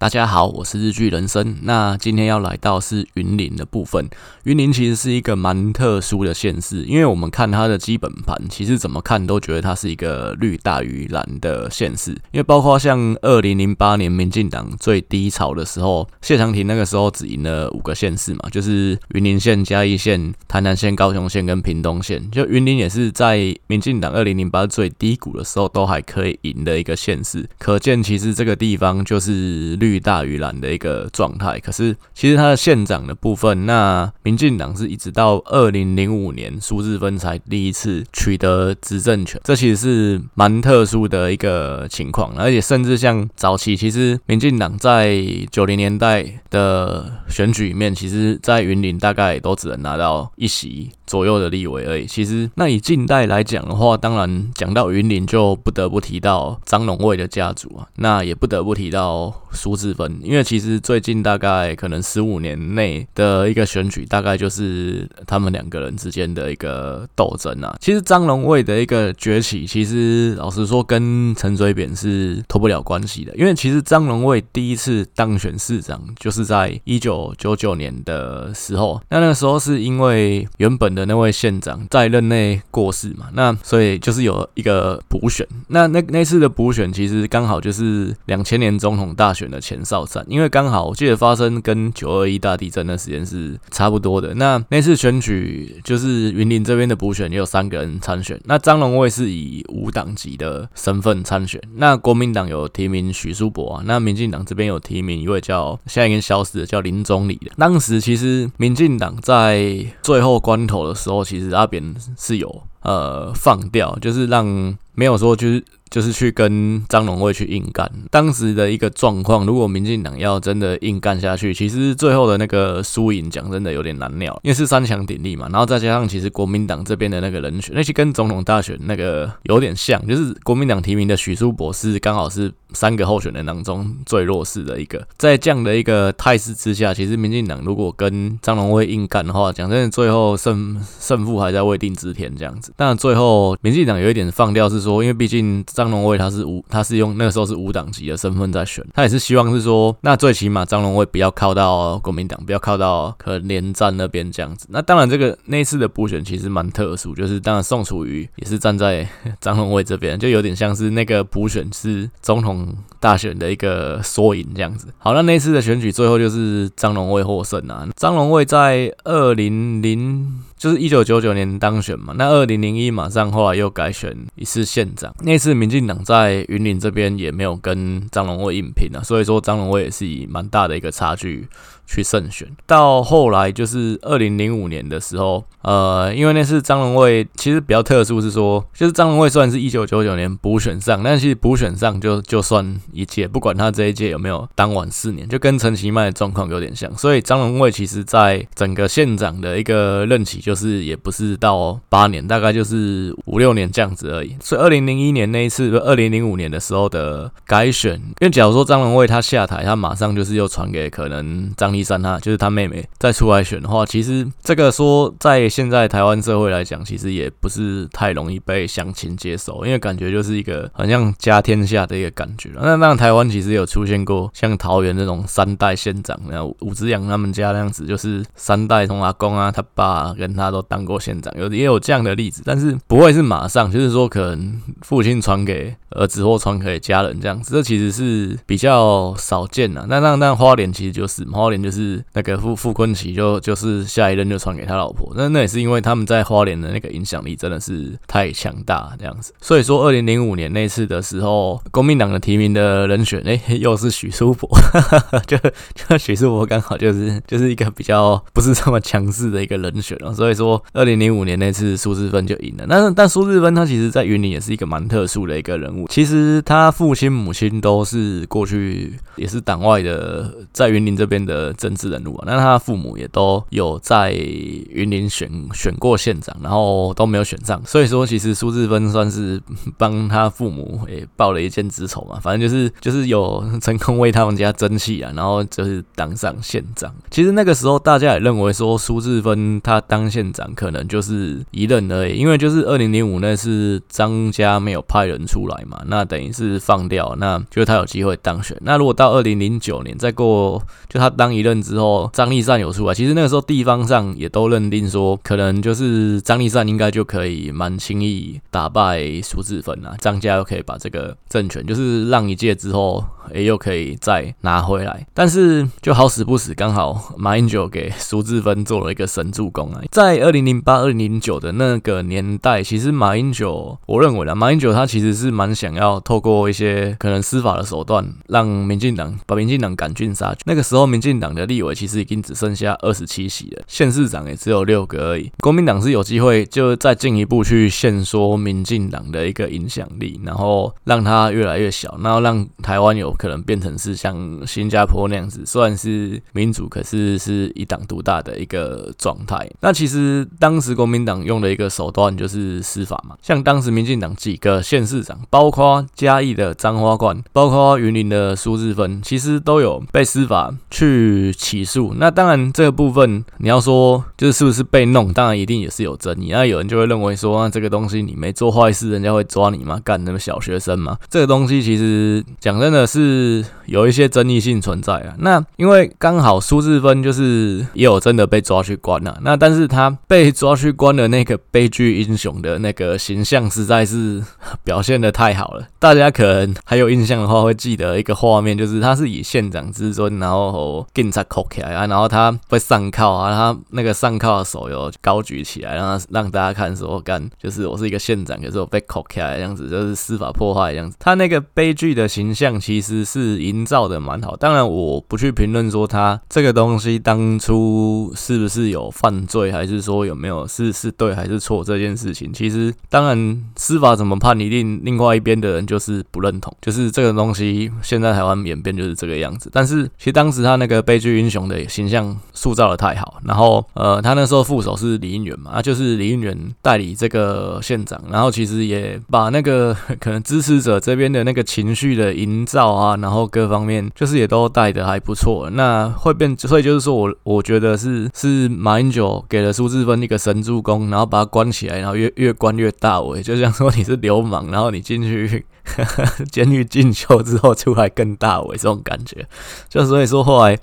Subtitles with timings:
[0.00, 1.56] 大家好，我是日剧人生。
[1.62, 4.08] 那今天要来到是云林的部分。
[4.44, 12.12] 云林其实是一个蛮特殊的县市，因为我们看它的基本盘，其实怎么看都觉得它是一个绿大于蓝的县市。
[12.30, 22.24] 因为包括像二零零八年民进党最低潮的时候，谢长廷那个时候只赢了五个县市嘛，就是云林县、嘉义县、台南县、高雄县跟屏东县。
[22.30, 29.87] 就云林也是在民进党二零零八最低谷的时候都还可以赢的一个县市，可见其实这个地方就是绿。
[29.88, 52.04] 绿大于蓝的一个状态，可是其实他的县长的部分，那民进党是一直到二零零五年苏治芬才第一次取得执政权，这其实是蛮特殊的一个情况，而且甚至像早期，其实民进党在九零年代的选举里面，其实在云林大概都只能拿到一席左右的立委而已。
[52.04, 59.77] 其实那以近代来讲的话，当然讲到云林就不得不提到张荣味的家族啊，那也不得不提到苏。
[59.78, 67.76] 之分，因为其实最近大概可能十五年内的一个选举，大概就是他们两个人之间的一个斗争啊。
[67.80, 73.34] 其实张荣卫的一个崛起，其实老实说跟陈水扁是脱不了关系的。
[73.36, 79.00] 因为其实张荣卫第一次当选市长，就是在一九九九年的时候。
[79.08, 85.46] 那那个时候是因为原本的那位县长在任内过世嘛，那所以就是有一个补选。
[85.68, 94.32] 那那那次的补选，其实刚好就是两千年总统大选的前哨战，因为刚好我记得发生跟九二一大地震的时间是差不多的。
[94.34, 101.60] 那那次选举就是云林这边的补选也有三个人参选，那张龙卫是以无党籍的身份参选。
[101.74, 107.50] 那国民党有提名许书博啊，那民进党这边有提名一位叫现在已经消失的叫林宗理的。
[107.58, 114.46] 当时其实民进党在最后关头的时候，其实阿扁是有呃放掉，就是让
[114.94, 115.62] 没有说就是。
[115.98, 142.72] 就是去跟张荣味去硬干，当时的一个状况，如果民进党要真的硬干下去，其实最后的那个输赢讲真的有点难料，因为是三强鼎立嘛，然后再加上其实国民党这边的那个人选，那些跟总统大选那个有点像，就是国民党提名的许书博士刚好是三个候选人当中最弱势的一个，在这样的一个态势之下，其实民进党如果跟张荣味硬干的话，讲真的，最后胜胜负还在未定之天这样子。
[142.76, 145.48] 但最后民进党有一点放掉是说，因为毕竟。
[145.66, 154.66] 张荣味他是无，他是用那个时候是无党籍的身份在选，他也是希望是说，那最起码张荣味不要靠到国民党，不要靠到可能连战那边这样子。
[154.70, 159.08] 那当然，这个那次的补选其实蛮特殊，就是当然宋楚瑜也是站在
[159.40, 164.88] 张荣味这边，就有点像是那个补选是总统大选的一个缩影这样子。
[164.98, 167.86] 好，那那次的选举最后就是张荣味获胜啊。
[167.96, 170.42] 张荣味在二零零。
[170.58, 181.46] 就是一九九九年当选嘛，那二零零一马上后来又改选一次县长，那次民进党在云林这边也没有跟张龙卫硬拼啊，所以说张龙卫也是以蛮大的一个差距
[181.86, 182.48] 去胜选。
[182.66, 200.42] 到后来就是二零零五年的时候，呃，因为那次张龙卫其实比较特殊是说，就是张龙卫虽然是一九九九年补选上，但其实补选上就就算一届，不管他这一届有没有当完四年，就跟陈其迈的状况有点像，所以张龙卫其实在整个县长的一个任期。
[200.48, 204.34] 就是也不是到八年，大概就是五六年这样子而已。
[204.40, 222.48] 所以二零零一年那一次，二零零五年的时候的改选，因为假如说张荣味他下台，他马上就是又传给可能张丽山他就是他妹妹再出来选的话，其实这个说在现在台湾社会来讲，其实也不是太容易被乡亲接受，因为感觉就是一个好像家天下的一个感觉。
[222.54, 230.37] 那那台湾其实有出现过像桃园那种三代县长，那吴子扬他们家那样子，就是三代从阿公啊，他爸跟。
[230.38, 239.84] 他都当过县长，有也有这样的例子，但是不会是马上，就是说可能父亲传给儿子或传给家人这样子，这其实是比较少见的。
[239.88, 249.34] 那那那花莲其实就是花莲就是那个傅傅崐萁就就是下一任就传给他老婆，那那也是因为他们在花莲的那个影响力真的是太强大这样子。
[249.40, 254.48] 所以说，二零零五年那次的时候，国民党的提名的人选，哎、又是许书博，
[255.26, 255.36] 就
[255.74, 260.27] 就许书博刚好就是就是一个比较不是这么强势的一个人选哦，所以。
[260.28, 262.66] 所以说，二零零五年那次苏志芬就赢了。
[262.68, 265.86] 但是但苏志芬他其实在云林也是一个蛮特殊的一个人物。
[265.88, 272.24] 其实他父亲母亲都是过去也是党外的，在云林这边的政治人物啊。
[272.26, 277.58] 那他父母也都有在云林选选过县长，然后都没有选上。
[277.64, 279.40] 所以说，其实苏志芬算是
[279.78, 282.20] 帮他父母也报了一箭之仇嘛。
[282.20, 286.94] 反正就是就是有成功为他们家争气啊，然后就是当上县长。
[287.10, 290.17] 其实那个时候大家也认为说苏志芬他当下。
[290.18, 298.56] 县长可能就是一任而已，因为就是二零零五那是张家没有派人出来嘛，那等于是放掉，那就他有机会当选。
[298.62, 313.04] 那如果到二零零九年再过，就他当一任之后，张立善有出来，其实那个时候地方上也都认定说，可能就是张立善应该就可以蛮轻易打败苏治芬啊，张家又可以把这个政权就是让一届之后。
[313.34, 319.82] 也又可以再拿回来，但是就好死不死，刚好马英九给苏志芬做了一个神助攻啊！
[319.90, 330.40] 在二零零八、二零零九的那个年代，其实马英九，我认为啦，马英九他其实是蛮想要透过一些可能司法的手段，让民进党把民进党赶尽杀绝。
[330.46, 335.30] 那个时候，民进党的立委其实已经只剩下二十七席了，县市长也只有六个而已。
[335.40, 343.08] 国民党是有机会就再进一步去限缩民进党的一个影响力，然后让它越来越小，然后让台湾有。
[343.18, 344.16] 可能变成是像
[344.46, 349.50] 新加坡那样子，虽然是民主，可是是一党独大的一个状态。
[349.60, 361.94] 那其实当时国民党用的一个手段就是司法嘛，像当时民进党几个县市长，包括嘉义的张花冠，包括云林的苏治芬，其实都有被司法去起诉。
[361.98, 366.30] 那当然这个部分你要说就是是不是被弄，当然一定也是有争议。
[366.30, 369.80] 那有人就会认为说，那这个东西你没做坏事，人家会抓你吗？
[369.84, 370.96] 干那么小学生吗？
[371.10, 373.07] 这个东西其实讲真的是。
[373.08, 375.14] 是有一些争议性存在啊。
[375.18, 379.18] 那因为刚好苏志芬就是也有真的被抓去关了。
[379.22, 384.22] 那但是他被抓去关的那个悲剧英雄的那个形象实在是
[384.62, 385.66] 表现的太好了。
[385.78, 400.96] 大家可能还有印象的话，会记得一个画面，就是他是以县长之尊，然后警察扣起来啊，然后他会上铐啊，他那个上铐的手有高举起来，让他让大家看说干，就是我是一个县长，可是我被扣起来这样子，就是司法破坏这样子。
[400.98, 402.87] 他那个悲剧的形象其实。
[402.88, 412.32] 只是营造的蛮好，当然我不去评论说他这个东西当初是不是有犯罪，还是说有没有是是对还是错这件事情。
[412.32, 419.50] 其实当然司法怎么判，一定另外一边的人就是不认同，就是这个东西现在台湾演变就是这个样子。
[419.52, 432.96] 但是其实当时他那个悲剧英雄的形象塑造的太好，然后呃他那时候副手是李应元嘛，啊 就是李应元代理这个县长，然后其实也把那个 可能支持者这边的那个情绪的营造啊。
[432.96, 445.46] 然后各方面就是也都带的还不错，那会变，所以就是说我我觉得是是马英九给了苏志芬一个神助攻，然后把他关起来，然后越越关越大尾，就像说你是流氓，然后你进去
[446.32, 449.26] 监狱进修之后出来更大尾这种感觉，
[449.68, 450.58] 就所以说后来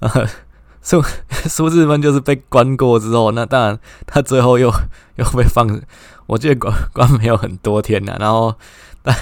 [0.82, 4.70] 苏苏志芬就是被关过之后，那当然他最后又
[5.16, 5.80] 又被放，
[6.26, 8.54] 我记得关关没有很多天呐，然后
[9.02, 9.14] 但。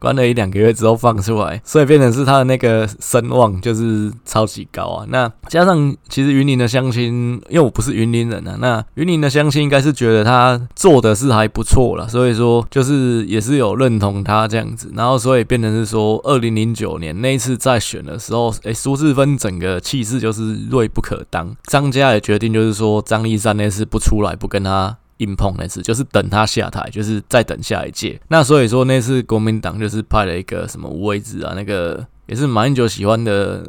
[0.00, 5.06] 关了一两个月之后放出来，所以变成是他的那个声望就是超级高啊。
[5.08, 14.90] 那加上其实云林的乡亲，因为我不是云林人啊，那云林的乡亲应该是觉得他做的是还不错了，所以说就是也是有认同他这样子。
[14.96, 21.54] 然后所以变成是说，二零零九年那一次再选的时候，诶，苏志芬整个气势就是锐不可当。
[21.64, 24.96] 张家也决定就是说，张丽善那次不出来，不跟他。
[25.20, 28.20] 硬碰那次就是等他下台，就是再等下一届。
[28.28, 32.06] 那所以说那次国民党就是派了一个什么位置啊，那个。
[32.30, 33.60] 也是马英九喜欢的，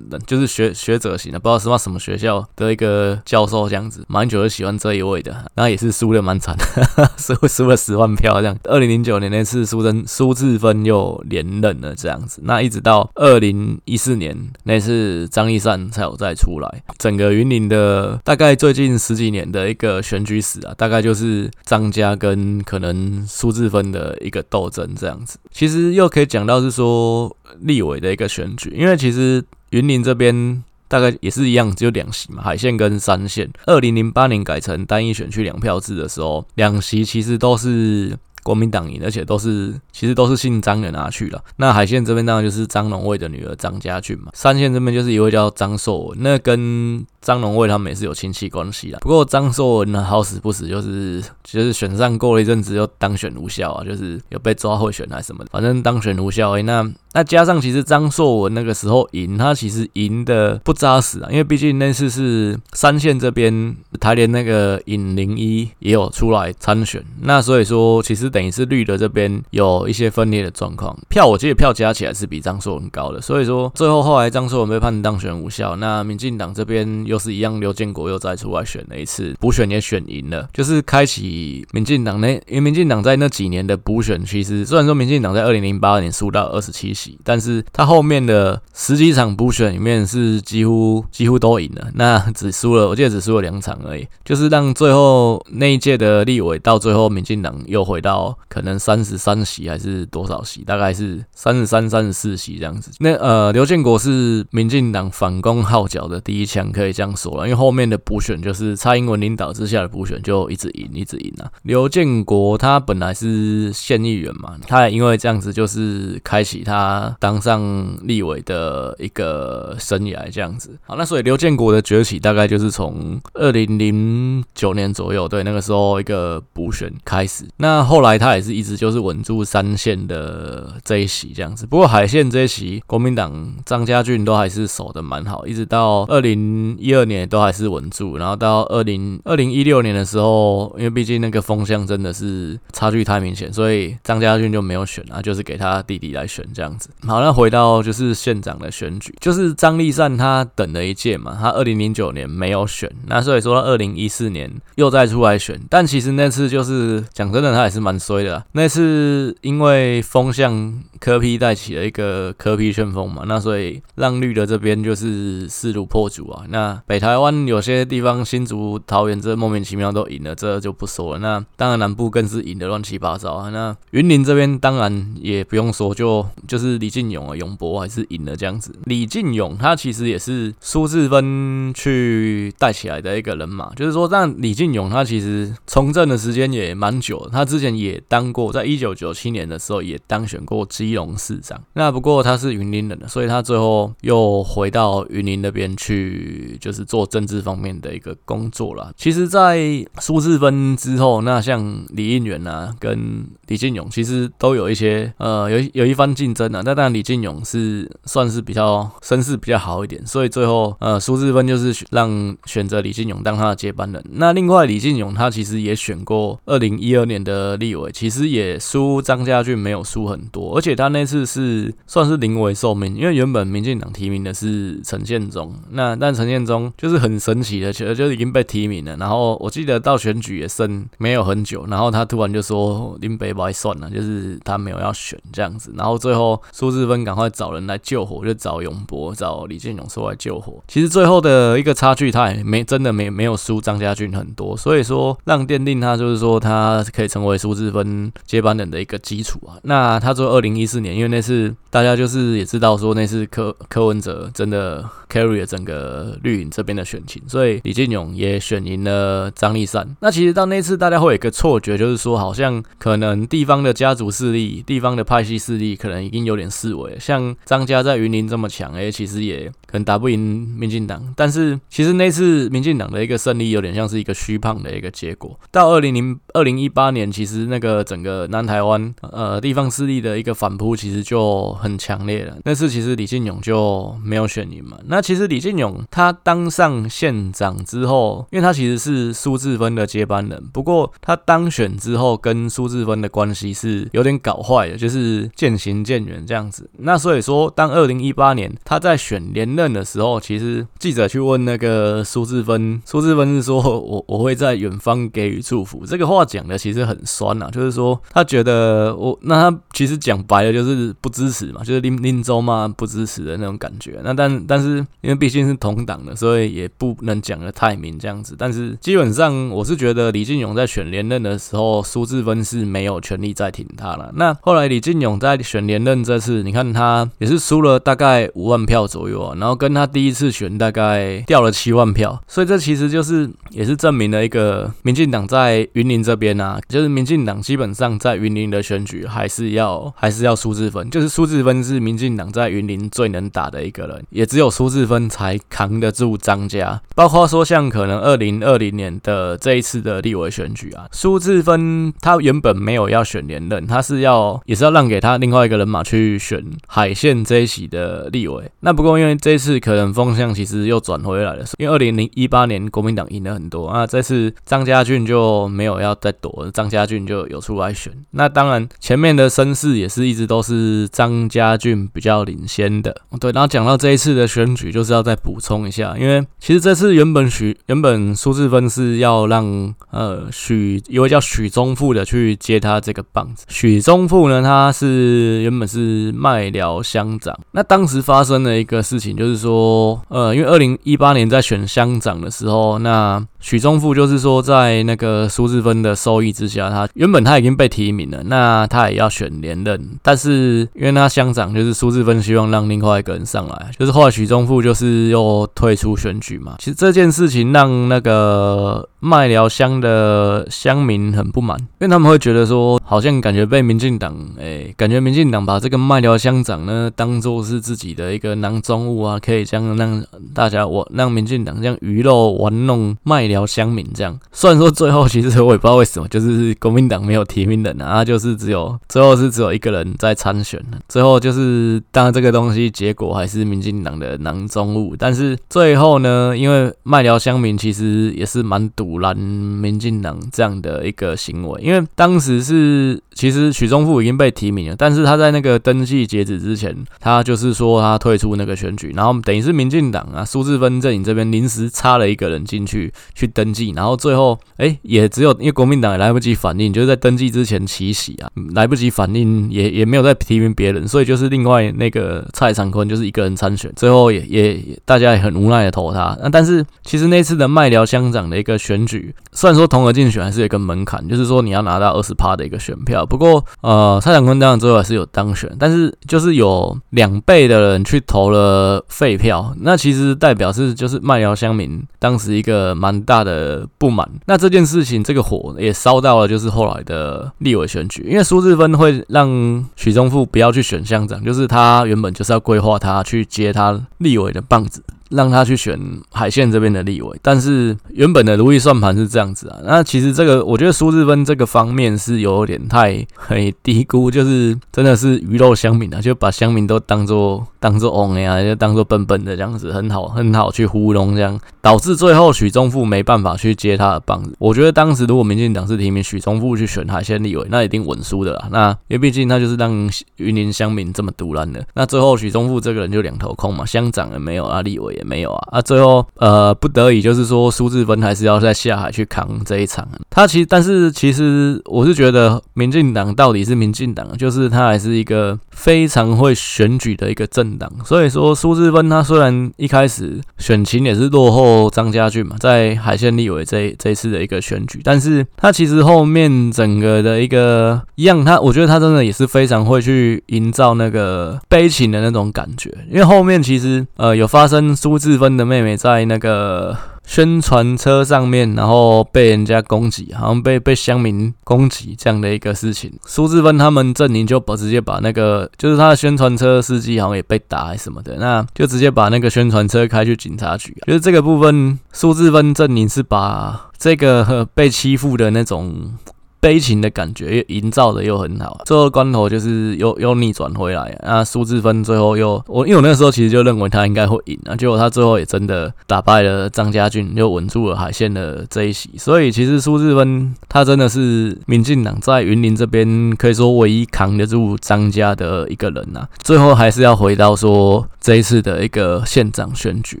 [0.24, 4.04] 就是学学者型的，不知道是什么学校的一个教授这样子。
[4.06, 8.56] 马英九是喜欢这一位的，然后也是输的蛮惨的， 输输了十万票这样。
[8.62, 16.82] 二零零九年那次苏贞苏志芬又连任了这样子，那一直到二零一四年那次张丽善才有再出来。
[16.96, 25.40] 整个云林的大概最近十几年的一个选举史啊，大概就是张家跟可能苏志芬的一个斗争这样子。
[25.50, 27.36] 其实又可以讲到是说。
[27.60, 33.50] 立委的一个选举，因为其实云林这边大概也是一样，只有两席嘛，海线跟三线。
[33.66, 41.42] 二零零八年改成单一选区两票制的时候，两席其实都是国民党赢，而且都是其实都是姓张的拿去了。
[41.56, 47.04] 那海线这边当然就是张荣卫的女儿张家俊嘛，三线这边就是一位叫张硕文，那跟。
[47.20, 56.56] 张荣卫他们也是有亲戚关系啦，不过张硕文呢，好死不死就是就是选上过了一阵子又当选无效啊，就是有被抓贿选还是什么的，反正当选无效。
[56.56, 56.88] 哎，那
[57.18, 76.78] 那加上其实张硕文那个时候赢，他其实赢的不扎实啊，因为毕竟那次是三线这边台联那个尹玲一也有出来参选，那所以说其实等于是绿的这边有一些分裂的状况，票我记得票加起来是比张硕文高的，所以说最后后来张硕文被判当选无效，那民进党这边。
[77.08, 102.90] 又是一样，刘建国又再出来选了一次，补选也选赢了，就是开启民进党那，因为民进党在那几年的补选，其实虽然说民进党在二零零八年输到二十七席，但是他后面的十几场补选里面是几乎几乎都赢了，那只输了，我记得只输了两场而已，就是让最后那一届的立委到最后民进党又回到可能三十三席还是多少席，大概是三十三、三十四席这样子。
[102.98, 111.50] 那呃，刘建国是民进党反攻号角的第一枪，可以这样说了，因为后面的补选就是蔡英文领导之下的补选就一直赢，一直赢啊。
[111.62, 116.87] 刘建国他本来是县议员嘛，他也因为这样子就是开启他
[117.20, 120.78] 当上立委的一个生涯这样子。
[120.86, 127.44] 好，那所以刘建国的崛起大概就是从二零零九年左右，对，那个时候一个补选开始。
[127.56, 131.66] 那后来他也是一直就是稳住三线的这一席这样子。
[131.66, 138.16] 不过海线这一席，国民党张家俊都还是守的蛮好，一直到二零一二年都还是稳住。
[138.16, 158.44] 然后到二零二零一六年的时候，因为毕竟那个风向真的是差距太明显，所以张家俊就没有选啊，就是给他弟弟来选这样好，那回到就是县长的选举，就是张立善他等了一届嘛，他二零零九年没有选，那所以说二零一四年又再出来选，但其实那次就是讲真的，他也是蛮衰的。
[158.52, 166.44] 那次因为风向柯 P 带起了一个柯 P 旋风嘛，那所以让绿的这边就是势如破竹啊。
[166.48, 171.18] 那北台湾有些地方新竹、桃园这莫名其妙都赢了，这就不说了。
[171.18, 173.50] 那当然南部更是赢得乱七八糟啊。
[173.50, 178.74] 那云林这边当然也不用说，就就是李进勇啊，勇博还是赢了这样子。
[178.84, 191.60] 李进勇他其实也是苏治芬去带起来的一个人嘛，就是说，但李进勇他其实从政的时间也蛮久，他之前也当过，在一九九七年的时候也当选过基隆市长。
[191.74, 198.92] 那不过他是云林人的，所以他最后又回到云林那边去，就是做政治方面的一个工作了。
[198.96, 199.58] 其实，在
[199.98, 214.04] 苏志芬之后，那像李应元啊，跟李进勇其实都有一些呃有有一番竞争啊，但当然李进勇是算是比较声势比较好一点，所以最后呃苏志芬就是让选择李进勇当他的接班人。
[214.12, 233.28] 那另外李进勇他其实也选过二零一二年的立委，其实也输张家俊没有输很多，而且他那次是算是临危受命，因为原本民进党提名的是陈建中，那但陈建中就是很神奇的，其实就已经被提名了，然后我记得到选举也剩没有很久，然后他突然就说林北。
[233.38, 240.54] 不算了，就是他没有要选这样子，然后最后苏志芬赶快找人来救火，就找永博、找李建勇说来救火。
[240.66, 249.54] 其实最后的一个差距，他也没真的没没有输张家俊很多，所以说让奠定他就是说他可以成为苏志芬接班人的一个基础啊。
[249.62, 259.96] 那他说二零一四年，因为那次大家就是也知道说那次柯柯文哲真的 carry 了整个绿营这边的选情，所以李进勇也选赢了张立善。
[260.00, 263.26] 那其实到那次大家会有一个错觉，就是说好像可能。
[263.38, 266.98] 地方的家族势力、地方的派系势力，可能已经有点式微。
[266.98, 270.18] 像张家在云林这么强，哎，其实也可能打不赢
[270.58, 271.00] 民进党。
[271.16, 275.38] 但是其实那次民进党的一个胜利，有点像是一个虚胖的一个结果。
[275.52, 282.36] 到二零零二零一八年，其实那个整个南台湾呃地方势力的一个反扑，其实就很强烈了。
[282.44, 284.76] 那次其实李进勇就没有选赢嘛。
[284.86, 296.68] 那其实李进勇他当上县长之后，因为他其实是苏志芬的接班人，不过他当选之后跟苏志芬的关系是有点搞坏的，就是渐行渐远这样子。
[296.78, 305.84] 那所以说，当二零一八年他在选连任的时候，其实记者去问那个苏志芬，苏志芬是说我我会在远方给予祝福。
[305.86, 313.98] 这个话讲的其实很酸啊，就是说他觉得我那他其实讲白就是不支持嘛，就是林林州嘛不支持的那种感觉。
[314.04, 318.36] 那但但是因为毕竟是同党的，所以也不能讲得太明这样子。
[318.38, 322.98] 但是基本上我是觉得李进勇在选连任的时候，苏治芬是没有。
[323.08, 324.12] 权利再挺他了。
[324.16, 346.80] 那后来李进勇在选连任这次，你看他也是输了大概五万票左右啊，然后跟他第一次选大概掉了七万票，所以这其实就是也是证明了一个民进党在云林这边啊，就是民进党基本上在云林的选举还是要还是要苏治芬，就是苏治芬是民进党在云林最能打的一个人，也只有苏治芬才扛得住张家。
[346.94, 353.04] 包括说像可能二零二零年的这一次的立委选举啊，苏治芬他原本没有要。
[353.08, 358.44] 选连任，他是要也是要让给他另外一个人马去选海线这一席的立委。
[358.60, 367.90] 那不过因为这次可能风向其实又转回来了，因为二零零一八年国民党赢了很多啊，这次张家俊就没有要再躲，张家俊就有出来选。
[368.10, 372.94] 那当然前面的声势也是一直都是张家俊比较领先的。
[373.18, 383.46] 对，然后讲到这一次的选举，就是要再补充一下，因为其实这次原本许原本苏治芬是要让呃许一位叫许宗富的去接他这个棒子。
[383.48, 387.36] 许宗富呢，他是原本是麦寮乡长。
[387.52, 406.56] 那当时发生了一个事情，就是说呃，因为二零一八年在选乡长的时候，那许宗富就是说在那个苏志芬的授意之下，他原本他已经被提名了，那他也要选连任，但是因为他乡长就是苏志芬希望让另外一个人上来，就是后来许宗富就是又退出选举嘛。
[406.58, 424.18] 其实这件事情让那个麦寮乡的乡民很不满，因为他们会觉得说，好像感觉被民进党，哎，感觉民进党把这个麦寮乡长呢当做是自己的一个囊中物啊，可以这样让大家我让民进党这样鱼肉玩弄麦寮乡民这样。
[424.32, 438.87] 虽然说最后其实我也不知道为什么，就是国民党没有提名人啊，就是只有最后是只有一个人在参选，最后就是当然这个东西结果还是民进党的囊中物，但是最后呢，因为麦寮乡民其实也是蛮赌。
[438.88, 468.77] 阻拦民进党这样的一个行为，因为当时是其实许宗富已经被提名了，但是他在那个登记截止之前，他就是说他退出那个选举，然后等于是民进党啊苏治芬阵营这边临时插了一个人进去去登记，然后最后哎、也只有因为国民党也来不及反应，就是在登记之前起洗啊，来不及反应也也没有再提名别人，所以就是另外那个蔡长坤就是一个人参选，最后也也大家也很无奈的投他，那但是其实那次的麦寮乡长的一个选。
[468.78, 473.06] 选举虽然说同额竞选还是有一个门槛，就是说你要拿到二十趴的一个选票。
[473.06, 484.10] 不过，呃，蔡长坤当然最后还是有当选，但是就是有两倍的人去投了废票，那其实代表是就是麦寮乡民当时一个蛮大的不满。
[484.26, 494.82] 那这件事情这个火也烧到了，就是后来的立委选举，因为苏治芬会让许宗富不要去选乡长，就是他原本就是要规划他去接他立委的棒子。
[495.10, 495.80] 让他去选
[496.12, 499.58] 海线这边的立委，但是原本的如意算盘是这样样子啊。
[499.64, 514.34] 那其实这个，我觉得苏志芬这个方面是有点太很低估，就是真的是鱼肉乡民啊，就把乡民都当做当做翁呀，就当做笨笨的这样子，很好很好去糊弄这样，导致最后许宗富没办法去接他的棒子。
[514.38, 518.48] 我觉得当时如果民进党是提名许宗富去选海线立委，那一定稳输的啦。
[518.50, 519.72] 那因为毕竟他就是让
[520.16, 524.88] 云林乡民这么独揽的，那最后许宗富这个人就两头空嘛，乡长也没有啊，立委。
[524.98, 529.88] 也没有啊，啊，最后呃不得已就是说苏志芬还是要再下海去扛这一场。
[530.10, 537.70] 他其实，但是其实我是觉得民进党到底是民进党，就是他还是一个非常会选举的一个政党。
[537.84, 554.68] 所以说苏治芬他虽然一开始选情也是落后张家俊嘛，在海线立委这这一次的一个选举，但是他其实后面整个的一个一样，他我觉得他真的也是非常会去营造那个悲情的那种感觉，因为后面其实呃有发生。
[554.78, 556.76] 苏治芬的妹妹在那个
[557.08, 562.92] 宣传车上面，然后被人家攻击，好像被被乡民攻击这样的一个事情。
[563.06, 570.76] 苏志芬他们阵营就把直接把那个，就是他的宣传车司机好像也被打还是什么的，那就直接把那个宣传车开去警察局。
[570.86, 575.94] 就是这个部分，苏志芬阵营是把这个被欺负的那种。
[576.40, 580.96] 悲情的感觉营造的又很好，最后关头就是又又逆转回来。
[581.04, 588.90] 那苏志芬最后又我，因为我那时候其实就认为他应该会赢啊，结果他最后也真的打败了张家俊，又稳住了海线的这一席。
[588.96, 596.06] 所以其实苏志芬他真的是民进党在云林这边可以说唯一扛得住张家的一个人呐。
[596.22, 600.00] 最后还是要回到说这一次的一个县长选举。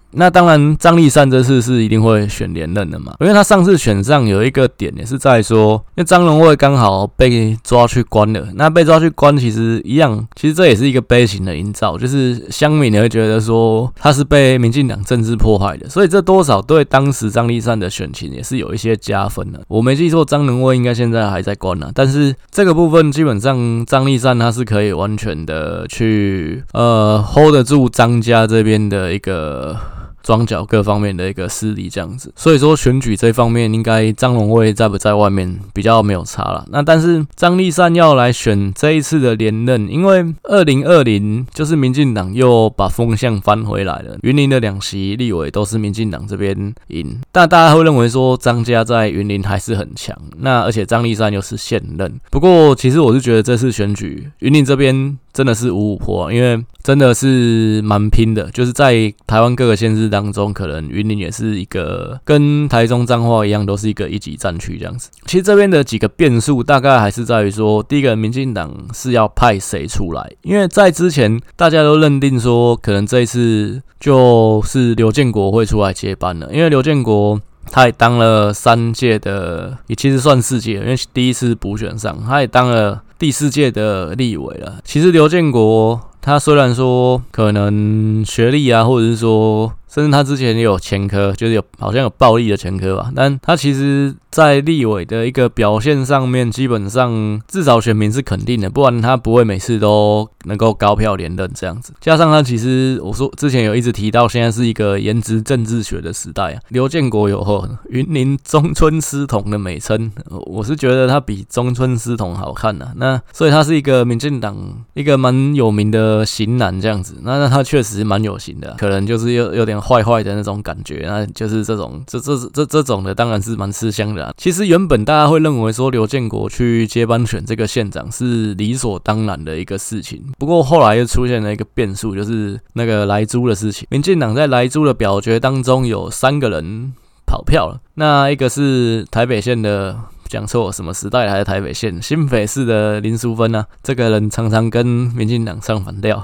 [0.12, 6.27] 那当然张立善这次是一定会选连任的嘛，因为他上次选上有一个点也是在说，因为张。
[6.34, 19.60] 因为刚好被抓去关了，那被抓去关其实一样，其实这也是一个悲情的营造，就是乡民你会觉得说他是被民进党政治迫害的，所以这多少对当时张立善的选情也是有一些加分的。
[19.68, 29.76] 我没记错，张能卫应该现在还在关呢，但是这个部分基本上张立善他是可以完全的去呃 hold 得住张家这边的一个。
[30.24, 36.66] 双脚各方面的一个势力这样子，所以说选举这方面应该张荣味在不在外面比较没有差了。
[36.70, 50.16] 那但是张立善要来选这一次的连任，因为二零二零就是民进党又把风向翻回来了，云林的两席立委都是民进党这边赢，但大家会认为说张家在云林还是很强。
[50.38, 55.18] 那而且张立善又是现任，不过其实我是觉得这次选举云林这边。
[55.38, 58.50] 真的是五五波，因为真的是蛮拼的。
[58.50, 58.92] 就是在
[59.24, 65.08] 台湾各个县市当中，可能云林也是一个跟台中彰化一样，都是一个一级战区这样子。
[65.26, 70.28] 其实这边的几个变数，大概还是在于说，第一个，民进党是要派谁出来？
[70.42, 77.40] 因为在之前大家都认定说，可能这一次就是刘建国会出来接班了，因为刘建国。
[77.70, 84.80] 他也当了三届的，也其实算四届，因为第一次补选上，他也当了第四届的立委了。
[84.84, 89.72] 其实刘建国他虽然说可能学历啊，或者是说。
[89.88, 101.94] 甚至他之前也有前科，就是有好像有暴力的前科吧，但他其实，在立委的一个表现上面，基本上至少选民是肯定的，不然他不会每次都能够高票连任这样子。
[102.00, 106.60] 加上他其实我说之前有一直提到，现在是一个颜值政治学的时代啊。
[106.68, 112.92] 刘建国有后云林中村狮童的美称，我是觉得他比中村狮童好看呐、啊。
[112.96, 114.54] 那所以他是一个民进党
[114.92, 117.16] 一个蛮有名的型男这样子。
[117.22, 119.78] 那那他确实蛮有型的，可能就是有有点。
[119.88, 124.34] 坏坏的那种感觉，那就是这种这这这这种的，当然是蛮吃香的啊。
[124.36, 133.86] 其实原本大家会认为说刘建国去接班选这个县长是理所当然的一个事情，不过后来又出现了一个变数，就是那个莱猪的事情。
[133.90, 136.92] 民进党在莱猪的表决当中有三个人
[137.26, 139.96] 跑票了，那一个是台北县的，
[140.26, 143.64] 讲错什么时代还是台北县新北市的林淑芬呢？
[143.82, 146.22] 这个人常常跟民进党唱反调，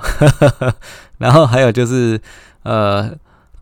[1.17, 2.21] 然后还有就是
[2.65, 3.11] 呃。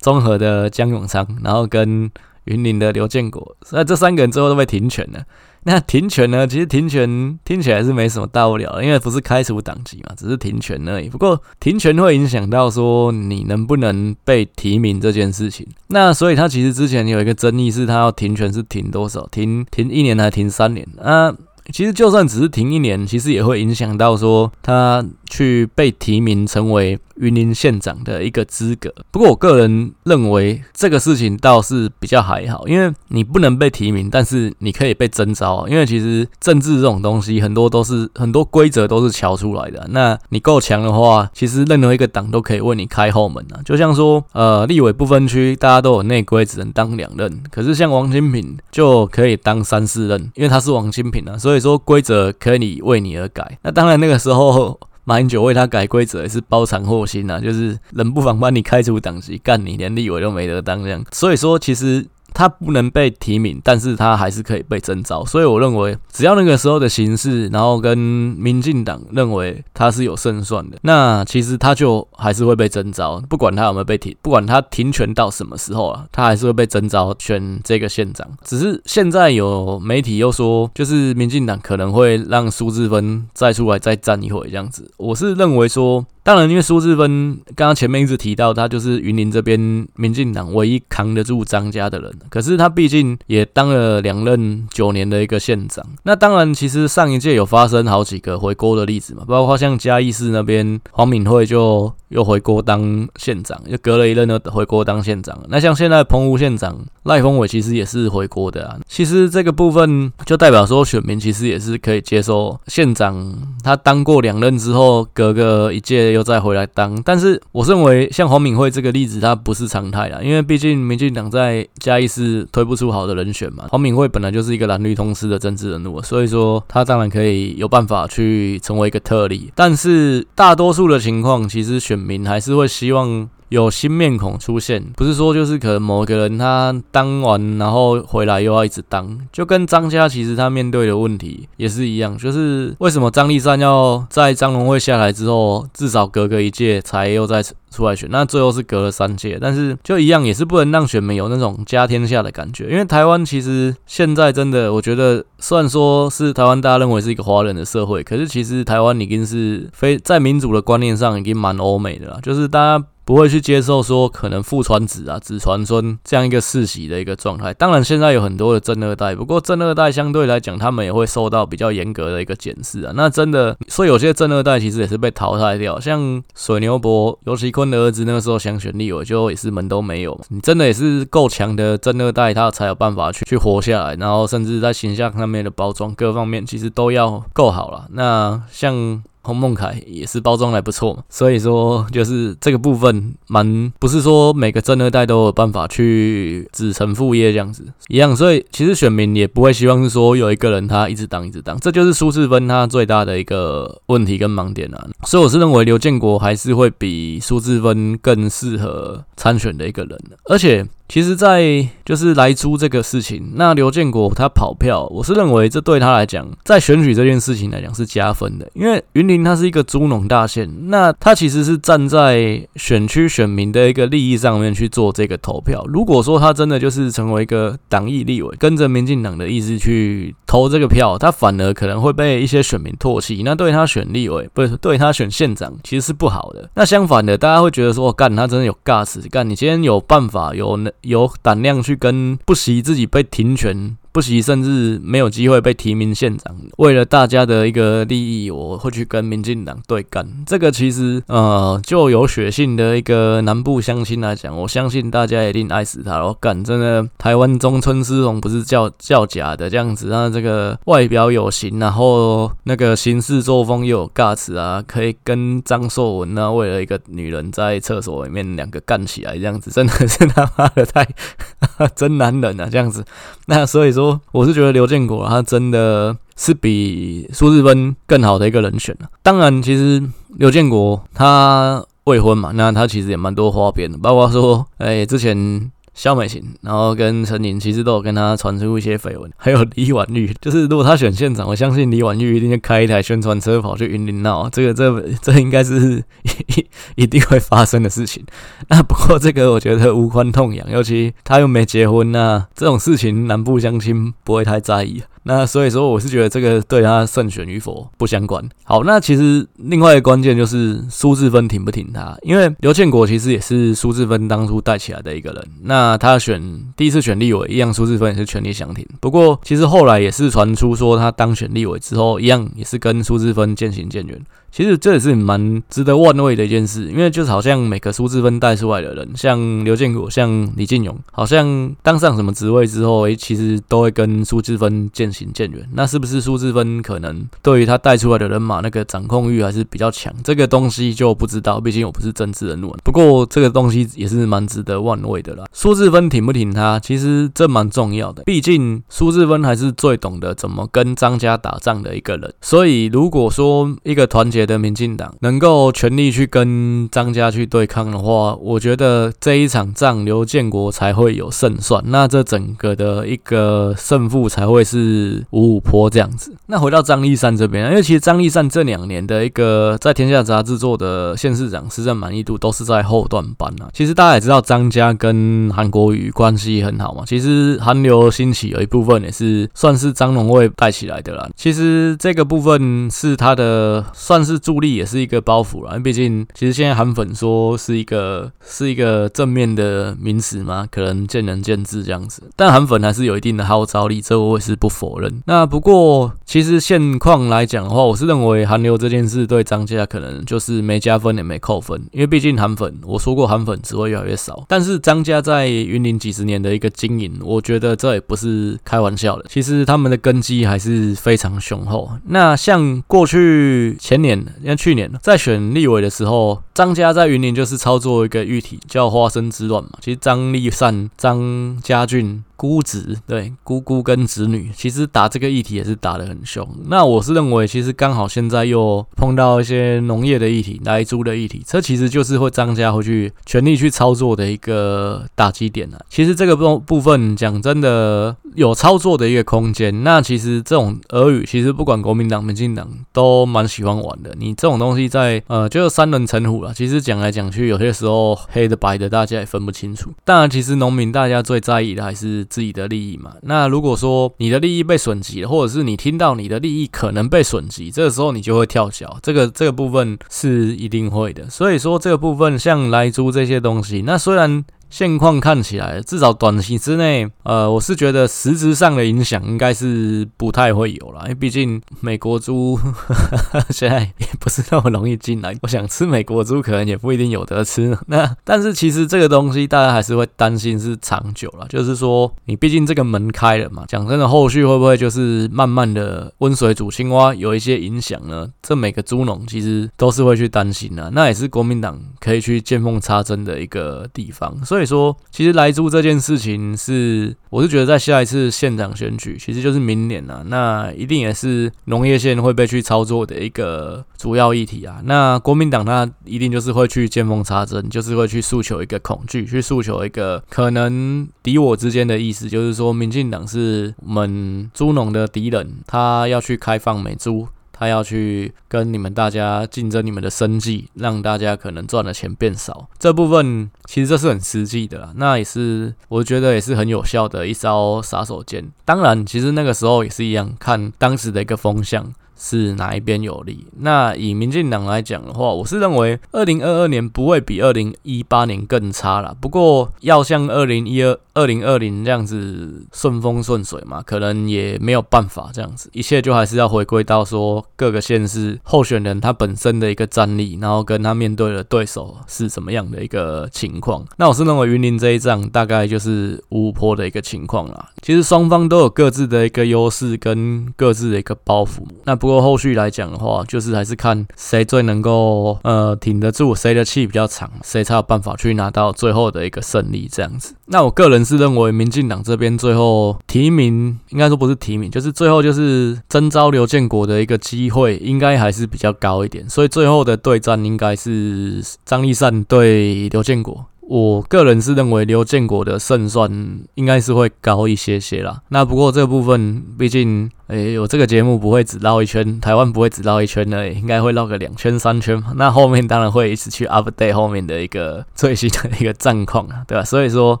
[0.02, 2.10] 综合的江永昌，然后跟
[2.44, 5.22] 云林的刘建国，那这三个人最后都被停权了。
[5.64, 6.44] 那停权呢？
[6.44, 11.08] 其实停权听起来是没什么大不了，因为不是开除党籍嘛，只是停权而已。
[11.08, 15.64] 不过停权会影响到说你能不能被提名这件事情。
[15.86, 19.24] 那所以他其实之前有一个争议，是他要停权是停多少？
[19.28, 20.84] 停停一年还是停三年？
[21.00, 21.32] 啊，
[21.72, 26.98] 其实就算只是停一年，其实也会影响到说他去被提名成为。
[27.22, 35.66] 云林县长的一个资格，不过我个人认为这个事情倒是比较还好，因为你不能被提名，但是你可以被征召。
[35.68, 39.86] 因为其实政治这种东西，很多都是很多规则都是乔出来的。
[39.90, 43.62] 那你够强的话，其实任何一个党都可以为你开后门啊。
[43.64, 47.42] 就像说，呃，立委不分区，大家都有内规，只能当两任。
[47.52, 53.58] 可是像王金平就可以当三四任，因为他是王金平啊，所以说规则可以为你而改。
[53.62, 54.80] 那当然那个时候。
[55.04, 61.04] 马英九为他改规则也是包藏祸心呐，就是冷不防把你开除党籍，干你连立委都没得当这样。
[61.12, 62.06] 所以说，其实。
[62.34, 78.26] 他不能被提名，但是他还是可以被征召，所以我认为只要那个时候的形势，然后跟民进党认为他是有胜算的，那其实他就还是会被征召，不管他有没有被提，不管他停权到什么时候啊，他还是会被征召选这个县长。
[78.44, 84.90] 只是现在有媒体又说，就是民进党可能会让苏治芬再出来再战一回这样子。
[84.96, 86.04] 我是认为说。
[86.24, 89.58] 当然，因为苏治芬刚刚前面一直提到，他就是云林这边
[89.96, 92.12] 民进党唯一扛得住张家的人。
[92.30, 95.84] 可是他毕竟也当了两任九年的一个县长。
[96.04, 105.36] 那当然，其实上一届有发生好几个回锅的例子嘛，包括像嘉义市那边黄敏惠就又回锅当县长，又隔了一任又回锅当县长。
[105.48, 108.76] 那像现在澎湖县长赖峰伟其实也是回国的啊。
[108.86, 113.34] 其实这个部分就代表说，选民其实也是可以接受县长
[113.64, 116.02] 他当过两任之后，隔个一届。
[116.12, 123.64] 又再回来当，但是我认为像黄敏惠这个例子，它不是常态啦，因为毕竟民进党在嘉义市推不出好的人选嘛。
[123.70, 133.28] 黄敏惠本来就是一个蓝绿通吃的政治人物，所以说他当然可以有办法去成为一个特例，但是大多数的情况，其实选民还是会希望。
[133.52, 162.84] 有新面孔出现，不是说就是可能某个人他当完然后回来又要一直当，就跟张家其实他面对的问题也是一样，就是为什么张立善要在张龙会下来之后，至少隔个一届才又再出来选，那最后是隔了三届，但是就一样也是不能让选民有那种家天下的感觉，因为台湾其实现在真的，我觉得虽然说是台湾大家认为是一个华人的社会，可是其实台湾已经是非在民主的观念上已经蛮欧美的了，就是大家。
[163.04, 167.52] 不会去接受说可能父传子啊，子传孙这样一个世袭的一个状态。
[167.52, 172.92] 当然，现在有很多的正二代，不过正二代相对来讲，他们也会受到比较严格的一个检视啊。
[172.94, 180.20] 那真的，所以有些正二代其实也是被淘汰掉，像水牛伯游锡 堃的儿子，那个时候想选立委，就也是门都没有。
[180.28, 187.86] 你真的也是够强的真二代，他才有办法去去活下来，然后甚至在形象上面的包装各方面，其实都要够好了。
[187.90, 189.02] 那像。
[189.22, 204.86] 洪孟凯也是包装的不错嘛，所以说就是这个部分蛮不是说每个政二代都有办法去子承父业这样子一样，所以其实选民也不会希望是说有一个人他一直当一直当，这就是苏治芬他最大的一个问题跟盲点啊。
[205.04, 210.66] 所以我是认为刘建国还是会比苏治芬更适合参选的一个人，而且。
[210.92, 225.64] 其实，在就是来租这个事情，那刘建国他跑票，我是认为这对他来讲，在选举这件事情来讲是加分的，因为云林他是一个猪农大县，那他其实是站在选区选民的一个利益上面去做这个投票。
[225.66, 236.48] 如果说他真的就是成为一个党意立委，跟着民进党的意思去投这个票，他反而可能会被一些选民唾弃，那对他选立委，不是对他选县长，其实是不好的。
[236.54, 240.58] 那相反的，大家会觉得说，干他真的有 gas，干你今天有办法有。
[240.80, 243.76] 有胆量去跟不惜自己被停权。
[243.92, 250.08] 不惜甚至没有机会被提名县长，为了大家的一个利益，我会去跟民进党对干。
[250.26, 256.02] 这个其实呃，就有血性的一个南部乡亲来讲，我相信大家一定爱死他。
[256.02, 270.88] 我干，真的，台湾中村狮童不是叫叫假的这样子，他这个外表有型，然后那个行事作风又有 guts 啊，可以跟张硕文啊，为了一个女人在厕所里面两个干起来这样子，真的是他妈的太
[271.76, 272.82] 真男人啊这样子。
[273.26, 273.81] 那所以说。
[274.12, 278.88] 我是觉得刘建国他真的是比苏志芬更好的一个人选了。
[279.02, 279.82] 当然，其实
[280.16, 285.50] 刘建国他未婚嘛，那他其实也蛮多花边的，包括说，哎，之前。
[285.74, 296.46] 肖美琴，然后跟陈琳其实都有跟他传出一些绯闻，还有李婉玉，就是如果他选县长，我相信李婉玉一定就开一台宣传车跑去云林闹，这个这这应该是一
[296.82, 298.04] 一定会发生的事情。
[298.48, 304.82] 那不过这个我觉得无关痛痒，尤其他又没结婚，那这种事情南部相亲不会太在意。
[305.04, 308.22] 那所以说，我是觉得这个对他胜选与否不相关。
[308.44, 315.28] 好，那其实另外一个关键就是苏志芬挺不挺他，因为刘建国其实也是苏志芬当初带起来的一个人。
[315.42, 316.20] 那他选
[316.56, 318.66] 第一次选立委，一样苏志芬也是全力相挺。
[318.80, 324.00] 不过，其实后来也是传出说他当选立委之后，一样也是跟苏志芬渐行渐远。
[324.32, 335.46] 其实这也是蛮值得玩味的一件事，因为就是好像每个苏志芬带出来的人，像刘建国、像李进勇，好像当上什么职位之后，诶，其实都会跟苏志芬渐行渐远。
[335.52, 339.92] 那是不是苏志芬可能对于他带出来的人马那个掌控欲还是比较强？
[340.02, 342.56] 这个东西就不知道，毕竟我不是政治人物。
[342.64, 345.26] 不过这个东西也是蛮值得玩味的啦。
[345.34, 348.02] 苏志芬挺不挺他，其实这蛮重要的。
[348.04, 352.14] 毕竟苏志芬还是最懂得怎么跟张家打仗的一个人。
[352.22, 354.21] 所以如果说一个团结。
[354.24, 366.14] 的民进党能够全力去跟张家去对抗的话，我觉得这一场仗刘建国才会有胜算，那这整个的一个胜负才会是五五坡这样子。
[366.26, 373.48] 那回到张丽善这边，因为其实张丽善这两年的一个在天下杂志做的县市长施政满意度都是在后段班啊。
[373.52, 381.08] 其实大家也知道张家跟韩国瑜关系很好嘛，其实韩流兴起有一部分也是算是张荣味带起来的啦。
[381.16, 384.11] 其实这个部分是他的算是。
[384.12, 392.02] 是助力也是一个包袱啦，毕竟其实现在韩粉说是一个是一个正面的名词嘛，可能见仁见智这样子。
[392.14, 395.02] 但韩粉还是有一定的号召力，这我也是不否认。
[395.06, 404.24] 那不过其实现况来讲的话，我是认为韩流这件事对张家可能就是没加分也没扣分，因为毕竟韩粉我说过韩粉只会越来越少。
[404.28, 409.06] 但是张家在云林几十年的一个经营，我觉得这也不是开玩笑的。
[409.08, 411.70] 其实他们的根基还是非常雄厚。
[411.86, 414.01] 那像过去前年。
[414.22, 419.50] 因为去年在选立委的时候，张家在云林就是操作一个议题叫“花生之乱”嘛。
[419.60, 422.04] 其实张立善、张家俊。
[422.22, 426.24] 姑侄对姑姑跟侄女，其实打这个议题也是打得很凶。
[426.46, 435.58] 那我是认为，其实刚好现在又碰到一些农业的议题、莱猪的议题，这其实就是会张家会去全力去操作的一个打击点啊。
[435.68, 439.64] 其实这个部部分讲真的有操作的一个空间。
[439.64, 443.96] 那其实这种俄语，其实不管国民党、民进党都蛮喜欢玩的。
[443.98, 446.32] 你这种东西在呃，就是三人成虎了。
[446.32, 449.72] 其实讲来讲去，有些时候黑的白的大家也分不清楚。
[449.84, 452.06] 当然，其实农民大家最在意的还是。
[452.12, 461.08] 自己的利益嘛，那如果说你的利益被损及了，或者是你听到你的利益可能被损及，这个时候你就会跳脚，这个这个部分是一定会的。
[461.08, 464.22] 所以说这个部分像莱猪这些东西，那虽然。
[464.52, 472.38] 现况看起来，至少短期之内，呃，我是觉得实质上的影响应该是不太会有了，因为毕竟美国猪
[473.32, 477.56] 现在也不是那么容易进来，我想吃美国猪可能也不一定有得吃。
[477.66, 488.06] 那但是其实这个东西大家还是会担心是长久了，就是说你毕竟这个门开了嘛，讲真的，后续会不会就是慢慢的温水煮青蛙有一些影响呢？
[488.20, 494.22] 这每个猪农其实都是会去担心的，那也是国民党可以去见缝插针的一个地方。
[494.26, 504.60] 所以以说，其实来猪这件事情是，我是觉得在下一次县长选举，其实就是明年啊，那一定也是农业县会被去操作的一个主要议题啊。
[504.64, 517.06] 那国民党他一定就是会去见缝插针，就是会去诉求一个恐惧，去诉求一个可能敌我之间的意思，就是说民进党是我们猪农的敌人，他要去开放美猪。
[517.42, 522.48] 他要去跟你们大家竞争你们的生计，让大家可能赚的钱变少。
[522.56, 528.30] 这部分其实这是很实际的啦，那也是我觉得也是很有效的一招杀手锏。
[528.44, 531.72] 当然，其实那个时候也是一样，看当时的一个风向。
[532.04, 533.24] 是哪一边有利？
[533.38, 538.92] 那以民进党来讲的话，我是认为二零二二年不会比二零一八年更差了。
[539.00, 545.48] 不过要像二零一二、二零二零这样子顺风顺水嘛，可能也没有办法这样子。
[545.52, 553.64] 一切就还是要回归到说各个县市候选人他本身的一个战力，然后跟他面对的对手是什么样的一个情况。
[553.76, 557.50] 那我是认为云林这一仗大概就是五五波的一个情况啦。
[557.62, 561.42] 其实双方都有各自的一个优势跟各自的一个包袱。
[561.62, 561.91] 那不。
[562.00, 570.14] 后续来讲的话，就是还是看谁最能够呃挺得住，谁的气比较长，谁才有办法去拿到最后的一个胜利这样子。
[570.26, 579.08] 那我个人是认为，民进党这边最后提名，应该说不是提名，就是最后就是征召刘建国的一个机会，应该还是比较高一点。
[579.10, 583.26] 所以最后的对战应该是张立善对刘建国。
[583.42, 585.90] 我个人是认为刘建国的胜算
[586.36, 588.00] 应该是会高一些些啦。
[588.08, 594.82] 那不过这部分，毕竟，诶、欸，我这个节目不会只绕一圈，台湾不会只绕一圈的，应该会绕个两圈三圈。
[594.94, 599.44] 那后面当然会一直去 update 后面的一个最新的一个战况啊，对吧？
[599.44, 600.00] 所以说，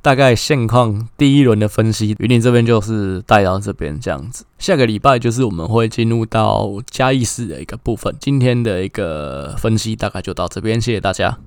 [0.00, 4.44] 大概现况第一轮的分析，云林这边就是带到这边这样子。
[4.58, 8.16] 下个礼拜就是我们会进入到嘉义市的一个部分。
[8.18, 11.38] 今天的一个分析大概就到这边，谢谢大家。